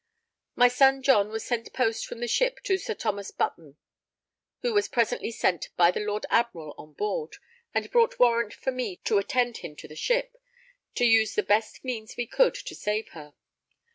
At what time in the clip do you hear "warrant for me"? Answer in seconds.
8.17-8.95